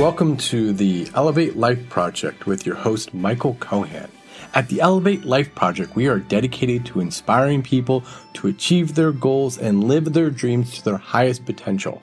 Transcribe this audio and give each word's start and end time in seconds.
Welcome 0.00 0.38
to 0.38 0.72
the 0.72 1.10
Elevate 1.14 1.58
Life 1.58 1.90
Project 1.90 2.46
with 2.46 2.64
your 2.64 2.74
host, 2.74 3.12
Michael 3.12 3.52
Kohan. 3.56 4.08
At 4.54 4.66
the 4.70 4.80
Elevate 4.80 5.26
Life 5.26 5.54
Project, 5.54 5.94
we 5.94 6.08
are 6.08 6.18
dedicated 6.18 6.86
to 6.86 7.00
inspiring 7.00 7.62
people 7.62 8.02
to 8.32 8.48
achieve 8.48 8.94
their 8.94 9.12
goals 9.12 9.58
and 9.58 9.84
live 9.84 10.14
their 10.14 10.30
dreams 10.30 10.78
to 10.78 10.84
their 10.84 10.96
highest 10.96 11.44
potential. 11.44 12.00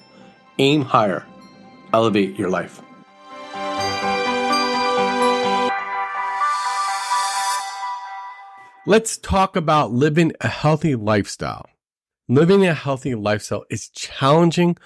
Aim 0.60 0.84
higher, 0.84 1.26
elevate 1.92 2.38
your 2.38 2.52
life. 2.52 2.84
Let's 8.86 9.18
talk 9.18 9.56
about 9.56 9.92
living 9.92 10.34
a 10.40 10.50
healthy 10.50 10.96
lifestyle. 10.96 11.68
Living 12.30 12.64
a 12.64 12.76
healthy 12.76 13.16
lifestyle 13.16 13.66
is 13.72 13.90
challenging 13.90 14.78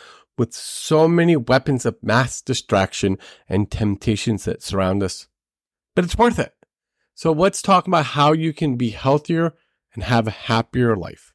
with 0.42 0.56
so 0.56 1.08
many 1.08 1.36
weapons 1.36 1.86
of 1.86 2.02
mass 2.02 2.42
distraction 2.42 3.16
and 3.48 3.70
temptations 3.70 4.46
that 4.46 4.64
surround 4.64 5.04
us, 5.04 5.28
but 5.96 6.04
it's 6.04 6.18
worth 6.18 6.40
it. 6.40 6.56
So 7.14 7.32
let's 7.32 7.62
talk 7.62 7.86
about 7.86 8.08
how 8.18 8.32
you 8.32 8.52
can 8.52 8.76
be 8.76 8.90
healthier 8.90 9.54
and 9.94 10.04
have 10.04 10.26
a 10.26 10.32
happier 10.32 10.96
life. 10.96 11.32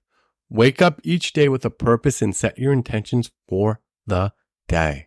Wake 0.50 0.82
up 0.82 1.00
each 1.04 1.32
day 1.32 1.48
with 1.48 1.64
a 1.64 1.70
purpose 1.70 2.20
and 2.20 2.34
set 2.34 2.58
your 2.58 2.72
intentions 2.72 3.30
for 3.48 3.80
the 4.08 4.32
day. 4.66 5.06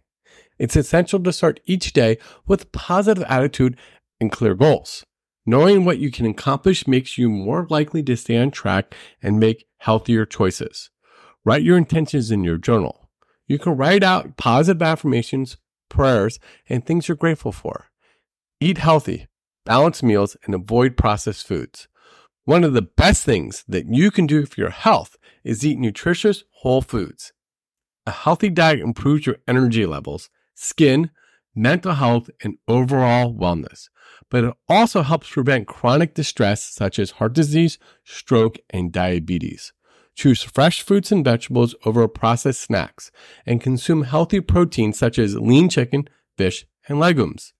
It's 0.57 0.77
essential 0.77 1.19
to 1.21 1.33
start 1.33 1.59
each 1.65 1.91
day 1.91 2.19
with 2.47 2.63
a 2.63 2.67
positive 2.67 3.25
attitude 3.27 3.75
and 4.21 4.31
clear 4.31 4.55
goals. 4.55 5.03
Knowing 5.45 5.83
what 5.83 5.99
you 5.99 6.09
can 6.09 6.25
accomplish 6.25 6.87
makes 6.87 7.17
you 7.17 7.29
more 7.29 7.67
likely 7.69 8.01
to 8.03 8.15
stay 8.15 8.37
on 8.37 8.51
track 8.51 8.95
and 9.21 9.41
make 9.41 9.67
healthier 9.79 10.25
choices. 10.25 10.89
Write 11.43 11.63
your 11.63 11.77
intentions 11.77 12.31
in 12.31 12.45
your 12.45 12.57
journal. 12.57 12.98
You 13.49 13.59
can 13.59 13.75
write 13.75 14.01
out 14.01 14.37
positive 14.37 14.81
affirmations, 14.81 15.57
prayers, 15.89 16.39
and 16.69 16.85
things 16.85 17.09
you're 17.09 17.17
grateful 17.17 17.51
for. 17.51 17.89
Eat 18.61 18.77
healthy, 18.77 19.27
balance 19.65 20.01
meals, 20.01 20.37
and 20.45 20.55
avoid 20.55 20.95
processed 20.95 21.45
foods. 21.45 21.89
One 22.45 22.63
of 22.63 22.71
the 22.71 22.81
best 22.81 23.25
things 23.25 23.65
that 23.67 23.93
you 23.93 24.09
can 24.09 24.25
do 24.25 24.45
for 24.45 24.61
your 24.61 24.69
health 24.69 25.17
is 25.43 25.65
eat 25.65 25.77
nutritious 25.77 26.45
whole 26.61 26.81
foods. 26.81 27.33
A 28.05 28.11
healthy 28.11 28.49
diet 28.49 28.79
improves 28.79 29.25
your 29.25 29.39
energy 29.49 29.85
levels, 29.85 30.29
skin, 30.55 31.11
mental 31.53 31.95
health, 31.95 32.29
and 32.41 32.57
overall 32.69 33.33
wellness 33.33 33.89
but 34.29 34.43
it 34.43 34.53
also 34.67 35.01
helps 35.01 35.29
prevent 35.29 35.67
chronic 35.67 36.13
distress 36.13 36.63
such 36.63 36.99
as 36.99 37.11
heart 37.11 37.33
disease, 37.33 37.77
stroke, 38.03 38.57
and 38.69 38.91
diabetes. 38.91 39.73
Choose 40.19 40.43
fresh 40.43 40.81
fruits 40.81 41.13
and 41.13 41.23
vegetables 41.23 41.75
over 41.85 42.05
processed 42.09 42.59
snacks 42.59 43.09
and 43.45 43.61
consume 43.61 44.03
healthy 44.03 44.41
proteins 44.41 44.99
such 44.99 45.17
as 45.17 45.39
lean 45.39 45.69
chicken, 45.69 46.09
fish, 46.37 46.65
and 46.89 46.99
legumes. 46.99 47.53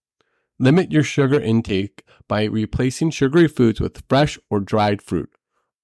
Limit 0.60 0.92
your 0.92 1.04
sugar 1.04 1.40
intake 1.40 2.04
by 2.28 2.44
replacing 2.44 3.12
sugary 3.12 3.48
foods 3.48 3.80
with 3.80 4.04
fresh 4.10 4.38
or 4.50 4.60
dried 4.60 5.02
fruit. 5.02 5.30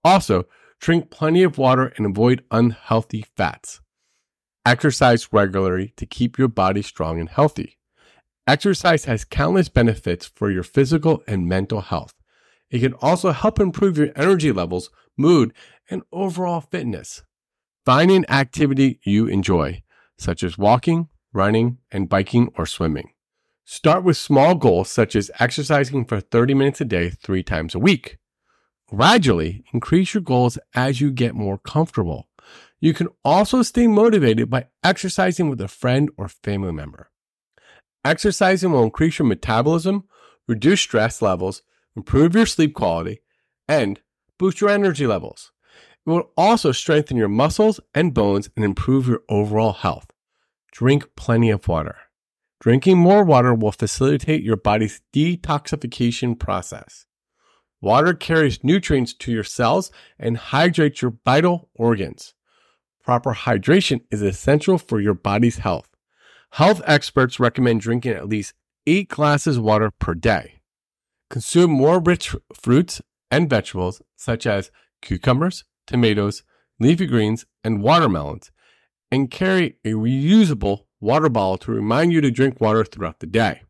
Also, 0.03 0.47
drink 0.81 1.09
plenty 1.09 1.43
of 1.43 1.57
water 1.57 1.93
and 1.95 2.05
avoid 2.05 2.43
unhealthy 2.51 3.23
fats. 3.37 3.79
Exercise 4.65 5.31
regularly 5.31 5.93
to 5.95 6.05
keep 6.05 6.37
your 6.37 6.49
body 6.49 6.81
strong 6.81 7.21
and 7.21 7.29
healthy. 7.29 7.77
Exercise 8.45 9.05
has 9.05 9.23
countless 9.23 9.69
benefits 9.69 10.25
for 10.25 10.51
your 10.51 10.63
physical 10.63 11.23
and 11.25 11.47
mental 11.47 11.79
health. 11.79 12.15
It 12.69 12.79
can 12.79 12.95
also 12.95 13.31
help 13.31 13.61
improve 13.61 13.97
your 13.97 14.11
energy 14.17 14.51
levels, 14.51 14.89
mood, 15.17 15.53
and 15.89 16.01
overall 16.11 16.61
fitness. 16.61 17.23
Find 17.85 18.09
an 18.11 18.25
activity 18.29 18.99
you 19.03 19.27
enjoy, 19.27 19.83
such 20.17 20.43
as 20.43 20.57
walking, 20.57 21.09
running, 21.33 21.77
and 21.91 22.09
biking 22.09 22.51
or 22.57 22.65
swimming. 22.65 23.11
Start 23.63 24.03
with 24.03 24.17
small 24.17 24.55
goals 24.55 24.89
such 24.89 25.15
as 25.15 25.31
exercising 25.39 26.05
for 26.05 26.19
30 26.19 26.53
minutes 26.53 26.81
a 26.81 26.85
day, 26.85 27.09
three 27.09 27.43
times 27.43 27.73
a 27.73 27.79
week. 27.79 28.17
Gradually 28.87 29.63
increase 29.73 30.13
your 30.13 30.21
goals 30.21 30.59
as 30.75 31.01
you 31.01 31.11
get 31.11 31.33
more 31.33 31.57
comfortable. 31.57 32.27
You 32.79 32.93
can 32.93 33.07
also 33.23 33.63
stay 33.63 33.87
motivated 33.87 34.49
by 34.49 34.67
exercising 34.83 35.49
with 35.49 35.59
a 35.61 35.67
friend 35.67 36.09
or 36.17 36.27
family 36.27 36.71
member. 36.71 37.09
Exercising 38.03 38.71
will 38.71 38.83
increase 38.83 39.17
your 39.17 39.27
metabolism, 39.27 40.03
reduce 40.47 40.81
stress 40.81 41.21
levels, 41.21 41.63
improve 41.95 42.35
your 42.35 42.45
sleep 42.45 42.75
quality, 42.75 43.21
and 43.67 43.99
boost 44.37 44.61
your 44.61 44.69
energy 44.69 45.07
levels. 45.07 45.51
It 46.05 46.09
will 46.09 46.31
also 46.37 46.71
strengthen 46.71 47.17
your 47.17 47.27
muscles 47.27 47.79
and 47.93 48.13
bones 48.13 48.49
and 48.55 48.63
improve 48.63 49.07
your 49.07 49.21
overall 49.29 49.73
health. 49.73 50.07
Drink 50.71 51.15
plenty 51.15 51.49
of 51.49 51.67
water. 51.67 51.95
Drinking 52.59 52.97
more 52.97 53.23
water 53.23 53.53
will 53.53 53.71
facilitate 53.71 54.43
your 54.43 54.57
body's 54.57 55.01
detoxification 55.13 56.39
process. 56.39 57.05
Water 57.81 58.13
carries 58.13 58.63
nutrients 58.63 59.13
to 59.13 59.31
your 59.31 59.43
cells 59.43 59.91
and 60.17 60.37
hydrates 60.37 61.01
your 61.01 61.13
vital 61.23 61.69
organs. 61.75 62.33
Proper 63.03 63.33
hydration 63.33 64.01
is 64.09 64.21
essential 64.21 64.79
for 64.79 64.99
your 64.99 65.13
body's 65.13 65.57
health. 65.57 65.89
Health 66.53 66.81
experts 66.85 67.39
recommend 67.39 67.81
drinking 67.81 68.13
at 68.13 68.29
least 68.29 68.53
eight 68.87 69.09
glasses 69.09 69.57
of 69.57 69.63
water 69.63 69.91
per 69.91 70.15
day. 70.15 70.55
Consume 71.29 71.69
more 71.69 71.99
rich 71.99 72.35
fruits 72.53 73.01
and 73.31 73.49
vegetables 73.49 74.01
such 74.15 74.45
as 74.45 74.71
cucumbers, 75.01 75.63
tomatoes, 75.87 76.43
leafy 76.79 77.05
greens, 77.05 77.45
and 77.63 77.81
watermelons, 77.81 78.51
and 79.11 79.31
carry 79.31 79.77
a 79.85 79.91
reusable 79.91 80.85
water 80.99 81.29
bottle 81.29 81.57
to 81.57 81.71
remind 81.71 82.11
you 82.11 82.21
to 82.21 82.31
drink 82.31 82.59
water 82.59 82.83
throughout 82.83 83.19
the 83.19 83.27
day. 83.27 83.61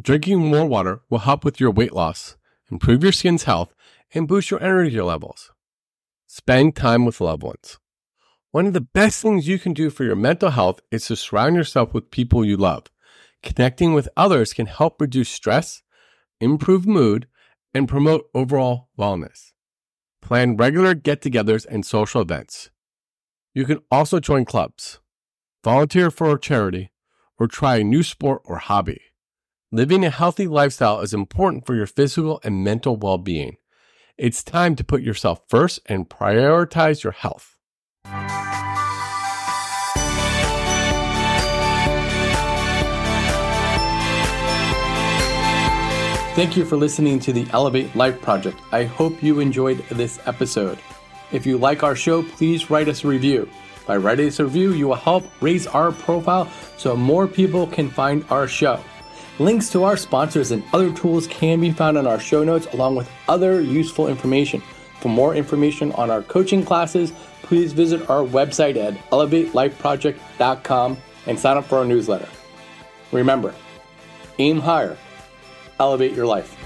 Drinking 0.00 0.38
more 0.38 0.66
water 0.66 1.00
will 1.10 1.20
help 1.20 1.44
with 1.44 1.58
your 1.58 1.70
weight 1.70 1.92
loss, 1.92 2.36
improve 2.70 3.02
your 3.02 3.12
skin's 3.12 3.44
health, 3.44 3.74
and 4.14 4.28
boost 4.28 4.50
your 4.50 4.62
energy 4.62 5.00
levels. 5.00 5.50
Spend 6.26 6.76
time 6.76 7.04
with 7.04 7.20
loved 7.20 7.42
ones. 7.42 7.78
One 8.50 8.66
of 8.66 8.72
the 8.72 8.80
best 8.80 9.20
things 9.20 9.48
you 9.48 9.58
can 9.58 9.72
do 9.72 9.90
for 9.90 10.04
your 10.04 10.16
mental 10.16 10.50
health 10.50 10.80
is 10.90 11.06
to 11.06 11.16
surround 11.16 11.56
yourself 11.56 11.92
with 11.92 12.10
people 12.10 12.44
you 12.44 12.56
love. 12.56 12.84
Connecting 13.42 13.92
with 13.92 14.08
others 14.16 14.52
can 14.52 14.66
help 14.66 15.00
reduce 15.00 15.28
stress, 15.28 15.82
improve 16.40 16.86
mood, 16.86 17.26
and 17.74 17.88
promote 17.88 18.28
overall 18.34 18.88
wellness. 18.98 19.52
Plan 20.22 20.56
regular 20.56 20.94
get 20.94 21.20
togethers 21.20 21.66
and 21.66 21.84
social 21.84 22.20
events. 22.20 22.70
You 23.54 23.64
can 23.64 23.80
also 23.90 24.20
join 24.20 24.44
clubs, 24.44 25.00
volunteer 25.64 26.10
for 26.10 26.32
a 26.32 26.40
charity, 26.40 26.90
or 27.38 27.46
try 27.46 27.76
a 27.76 27.84
new 27.84 28.02
sport 28.02 28.42
or 28.44 28.58
hobby. 28.58 29.00
Living 29.70 30.04
a 30.04 30.10
healthy 30.10 30.46
lifestyle 30.46 31.00
is 31.00 31.12
important 31.12 31.66
for 31.66 31.74
your 31.74 31.86
physical 31.86 32.40
and 32.42 32.64
mental 32.64 32.96
well 32.96 33.18
being. 33.18 33.56
It's 34.16 34.42
time 34.42 34.74
to 34.76 34.84
put 34.84 35.02
yourself 35.02 35.42
first 35.48 35.80
and 35.86 36.08
prioritize 36.08 37.04
your 37.04 37.12
health. 37.12 37.57
Thank 46.38 46.56
you 46.56 46.64
for 46.64 46.76
listening 46.76 47.18
to 47.18 47.32
the 47.32 47.48
Elevate 47.50 47.96
Life 47.96 48.22
Project. 48.22 48.60
I 48.70 48.84
hope 48.84 49.24
you 49.24 49.40
enjoyed 49.40 49.78
this 49.88 50.20
episode. 50.24 50.78
If 51.32 51.44
you 51.44 51.58
like 51.58 51.82
our 51.82 51.96
show, 51.96 52.22
please 52.22 52.70
write 52.70 52.86
us 52.86 53.02
a 53.02 53.08
review. 53.08 53.50
By 53.88 53.96
writing 53.96 54.28
us 54.28 54.38
a 54.38 54.44
review, 54.44 54.72
you 54.72 54.86
will 54.86 54.94
help 54.94 55.24
raise 55.40 55.66
our 55.66 55.90
profile 55.90 56.48
so 56.76 56.94
more 56.94 57.26
people 57.26 57.66
can 57.66 57.90
find 57.90 58.24
our 58.30 58.46
show. 58.46 58.78
Links 59.40 59.68
to 59.70 59.82
our 59.82 59.96
sponsors 59.96 60.52
and 60.52 60.62
other 60.72 60.92
tools 60.92 61.26
can 61.26 61.60
be 61.60 61.72
found 61.72 61.98
in 61.98 62.06
our 62.06 62.20
show 62.20 62.44
notes, 62.44 62.68
along 62.72 62.94
with 62.94 63.10
other 63.26 63.60
useful 63.60 64.06
information. 64.06 64.62
For 65.00 65.08
more 65.08 65.34
information 65.34 65.90
on 65.94 66.08
our 66.08 66.22
coaching 66.22 66.64
classes, 66.64 67.12
please 67.42 67.72
visit 67.72 68.08
our 68.08 68.22
website 68.22 68.76
at 68.76 68.94
elevatelifeproject.com 69.10 70.98
and 71.26 71.36
sign 71.36 71.56
up 71.56 71.64
for 71.64 71.78
our 71.78 71.84
newsletter. 71.84 72.28
Remember, 73.10 73.52
aim 74.38 74.60
higher 74.60 74.96
elevate 75.78 76.12
your 76.12 76.26
life. 76.26 76.57